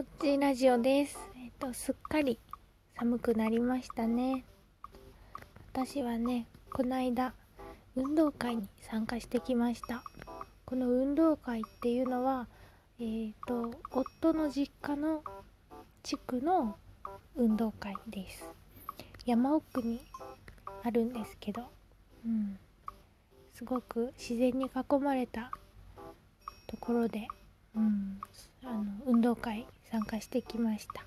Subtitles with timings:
[0.00, 1.18] とっちラジオです。
[1.36, 2.38] えっ、と、すっかり
[2.98, 4.46] 寒くなりましたね。
[5.74, 7.34] 私はね、この間、
[7.94, 10.02] 運動会に参加してきました。
[10.64, 12.48] この運動会っていうのは、
[12.98, 15.22] えっ、ー、と、夫の実家の
[16.02, 16.78] 地区の
[17.36, 18.48] 運動会です。
[19.26, 20.00] 山奥に
[20.82, 21.64] あるんですけど、
[22.24, 22.58] うん。
[23.52, 25.50] すごく自然に囲まれた
[26.66, 27.28] ところで、
[27.76, 28.18] うん、
[28.64, 31.04] あの運動会参加してきました。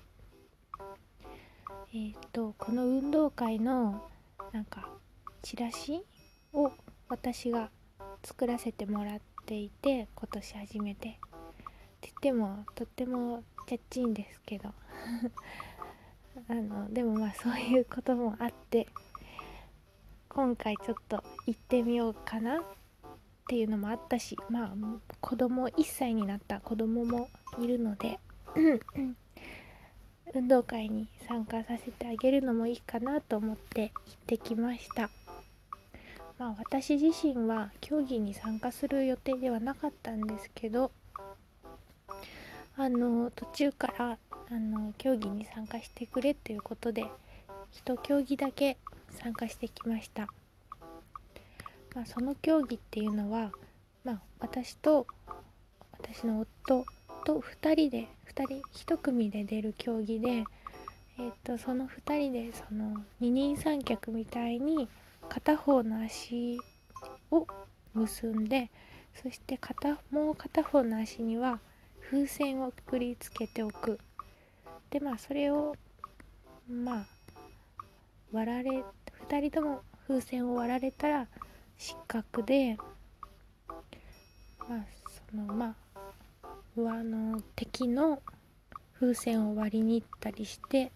[1.94, 4.08] えっ、とこの運動会の
[4.52, 4.88] なんか
[5.42, 6.04] チラシ
[6.52, 6.72] を
[7.08, 7.70] 私が
[8.24, 11.08] 作らせてもらっていて今年初めて。
[11.08, 11.12] っ
[12.06, 14.70] て言ってもとってもチャッチいんですけど。
[16.48, 18.88] あのでもまあそういうこともあって
[20.28, 22.62] 今回ちょっと行ってみようかなっ
[23.46, 24.74] ていうのもあったしまあ
[25.20, 27.28] 子供1歳になった子供も
[27.58, 28.18] いるので
[30.34, 35.10] 運動会に参加させてあげるのもいいかなと思って行ってきました。
[36.38, 40.90] まあ私自身は競技に参加する予定ではなかったんですけど
[42.76, 44.18] あの途中から
[44.50, 47.04] あの競技に参加してくれということで
[47.84, 48.76] 1競技だけ
[49.10, 50.28] 参加してきました。
[51.94, 53.52] まあ、その競技っていうのは、
[54.04, 55.06] まあ、私と
[55.92, 56.84] 私の夫
[57.24, 64.88] と2人で2人1組で出る競技で、えー、とその2人でその二人三脚みたいに
[65.28, 66.58] 片方の足
[67.30, 67.46] を
[67.94, 68.70] 結んで
[69.22, 71.60] そして片もう片方の足には
[72.10, 73.98] 風船をくくりつけておく。
[74.90, 75.74] でまあそれを
[76.70, 77.06] まあ
[78.32, 78.84] 割られ
[79.28, 81.26] 2人とも風船を割られたら
[81.78, 82.76] 失格で
[84.68, 84.84] まあ
[85.30, 85.83] そのまあ
[86.76, 88.20] 上の敵の
[88.98, 90.90] 風船を割りに行ったりして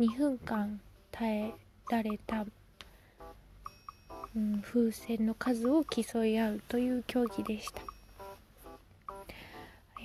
[0.00, 1.54] 2分間耐え
[1.90, 2.46] られた、
[4.34, 7.82] うん、風船の数を競い合うという競技でした。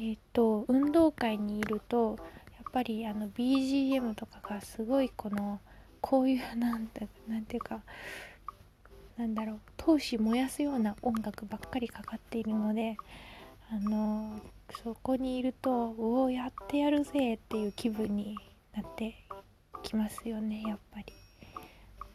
[0.01, 2.17] えっ、と運動会にいると
[2.53, 5.59] やっぱりあの BGM とかがすごいこの
[6.01, 7.81] こういうなんてなんていうか
[9.17, 12.97] なんだろう闘志燃やすような音楽ばっかりかかっているので
[13.73, 14.39] あの
[14.83, 18.37] そこにいると「おおやってやるぜ!」っていう気分に
[18.71, 19.15] なって
[19.81, 21.05] きますよねやっぱり。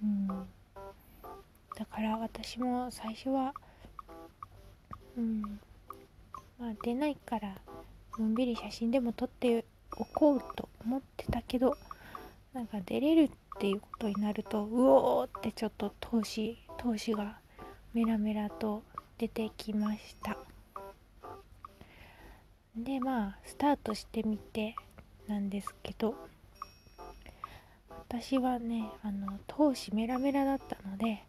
[0.04, 3.52] うん、だから私も最初は、
[5.16, 5.42] うん
[6.60, 7.56] まあ、出ないから
[8.16, 9.64] のんびり写真でも撮って
[9.96, 11.76] おこうと思ってたけど
[12.52, 17.40] なんか出れるっていうことになるとうおーってちょっと闘志闘志が
[17.94, 18.84] メラメラと
[19.18, 20.38] 出てきました
[22.84, 24.76] でまあスタートしてみて
[25.26, 26.14] なんですけど
[28.08, 31.24] 私はねあの闘志メラメラだったので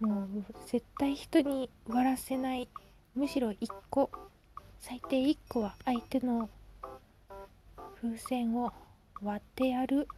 [0.00, 2.68] もう絶対人に割らせない
[3.14, 3.56] むしろ1
[3.90, 4.10] 個
[4.80, 6.48] 最低1個は相手の
[8.00, 8.72] 風船を
[9.22, 10.08] 割ってやる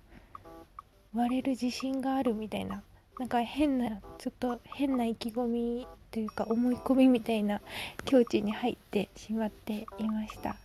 [1.15, 2.83] 割れる自信があるみたいな
[3.21, 7.61] なんか変なちょっと変な意気込みというか思い込みみたいな
[8.07, 10.57] 境地に入ってしまっていました。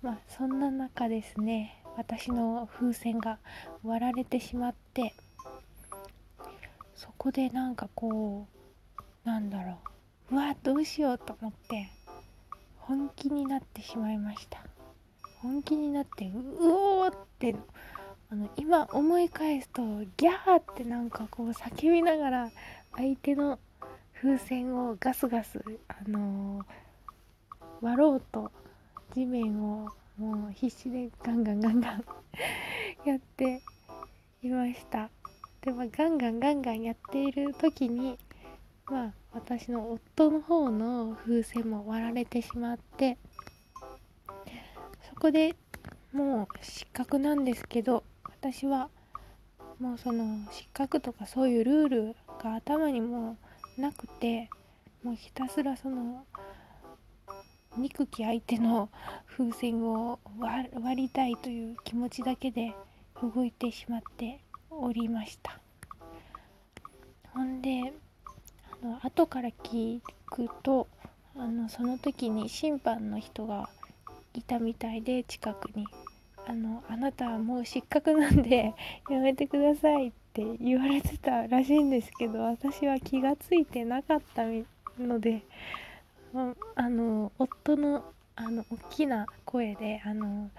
[0.00, 3.36] まあそんな中ですね私の風船が
[3.84, 5.12] 割られてしまって
[6.96, 8.46] そこでなんかこ
[8.98, 9.76] うなんだろ
[10.30, 11.90] ううわどうしようと思って
[12.78, 14.64] 本気になってしまいました。
[15.42, 17.54] 本気になってうおーって
[18.32, 19.82] あの今思い返すと
[20.16, 22.50] ギャーってなんかこう叫びながら
[22.96, 23.58] 相手の
[24.14, 26.64] 風船をガスガスあのー、
[27.80, 28.52] 割ろうと
[29.14, 32.04] 地面をもう必死でガンガンガンガン
[33.04, 33.62] やって
[34.42, 35.10] いました。
[35.62, 38.16] でもガンガンガンガンやっている時に
[38.86, 43.18] まあ私の夫の方の風船も割られてしまって
[45.08, 45.56] そこで
[46.12, 48.04] もう失格なんですけど
[48.42, 48.88] 私は
[49.78, 53.36] もうその失格とかそういうルールが頭にも
[53.76, 54.48] なくて
[55.02, 56.24] もうひたすらその
[57.76, 58.88] 憎き相手の
[59.26, 60.18] 風船を
[60.80, 62.74] 割りたいという気持ちだけで
[63.22, 64.40] 動いてしまって
[64.70, 65.60] おりました。
[67.34, 67.92] ほんで
[68.82, 70.00] あの後から聞
[70.30, 70.88] くと
[71.36, 73.68] あのその時に審判の人が
[74.32, 75.84] いたみたいで近くに。
[76.50, 78.74] あのあなたはもう失格なんで
[79.08, 84.42] やめてくださいって言われてたらしいんですけど私は気が付いてなかった
[84.98, 85.42] ので
[86.74, 90.50] あの夫のあの大きな声であの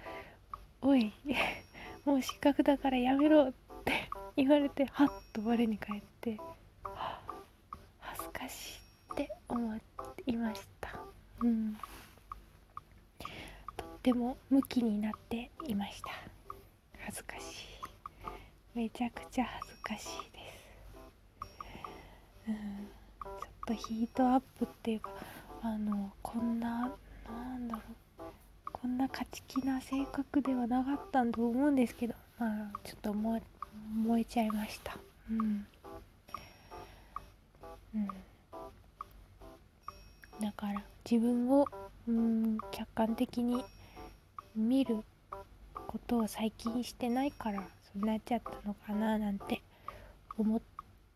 [0.81, 1.11] おい
[2.05, 3.53] もう失格だからやめろ」っ
[3.83, 3.91] て
[4.37, 6.39] 言われてはっと我に返って
[7.99, 9.79] 恥ずかしいって思っ
[10.15, 10.97] ていました。
[11.41, 11.77] うん。
[14.01, 16.09] てもムキになっていました。
[17.05, 18.77] 恥ずかしい。
[18.77, 20.39] めちゃくちゃ恥ずかしいで
[21.37, 22.49] す。
[22.49, 22.55] うん。
[22.55, 23.33] ちょっ
[23.67, 25.11] とヒートアップっていうか
[25.61, 26.91] あのこんな
[27.27, 27.81] なんだろ
[28.25, 28.31] う。
[28.71, 33.43] こんな勝ち気な性格ではなかったと思うんですけどまあちょっと燃え
[33.95, 34.97] 燃えちゃいました。
[35.29, 35.67] うん。
[37.93, 38.07] うん。
[40.41, 41.67] だから自分を
[42.07, 43.63] うん客観的に
[44.55, 45.03] 見る
[45.87, 47.61] ことを最近してないから
[47.93, 49.61] そうなっちゃったのかななんて
[50.37, 50.61] 思っ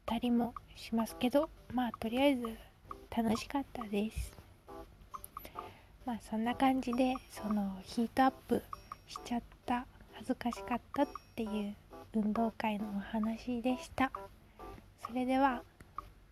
[0.06, 2.48] たりもしますけどまあとりあえず
[3.16, 4.34] 楽しかったです。
[6.06, 8.62] まあそんな感じでそのヒートアップ
[9.08, 11.76] しちゃった恥ずかしかったっていう
[12.14, 14.12] 運動会のお話でした。
[15.08, 15.64] それでは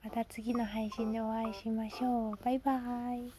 [0.04, 2.44] また次の配信でお会いしましょう。
[2.44, 3.34] バイバーイ。